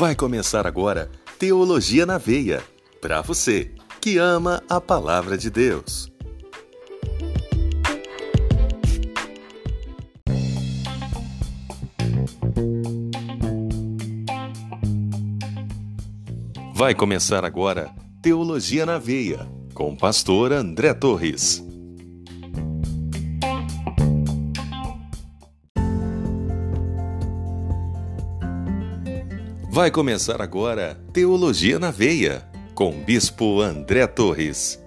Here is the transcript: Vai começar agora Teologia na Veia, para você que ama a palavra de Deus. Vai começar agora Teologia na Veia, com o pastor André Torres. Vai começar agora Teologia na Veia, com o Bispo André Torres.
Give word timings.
Vai 0.00 0.14
começar 0.14 0.66
agora 0.66 1.10
Teologia 1.38 2.06
na 2.06 2.16
Veia, 2.16 2.62
para 3.02 3.20
você 3.20 3.70
que 4.00 4.16
ama 4.16 4.62
a 4.66 4.80
palavra 4.80 5.36
de 5.36 5.50
Deus. 5.50 6.10
Vai 16.74 16.94
começar 16.94 17.44
agora 17.44 17.90
Teologia 18.22 18.86
na 18.86 18.96
Veia, 18.96 19.46
com 19.74 19.92
o 19.92 19.96
pastor 19.98 20.50
André 20.50 20.94
Torres. 20.94 21.62
Vai 29.72 29.88
começar 29.88 30.42
agora 30.42 31.00
Teologia 31.12 31.78
na 31.78 31.92
Veia, 31.92 32.42
com 32.74 32.90
o 32.90 33.04
Bispo 33.04 33.60
André 33.60 34.04
Torres. 34.04 34.79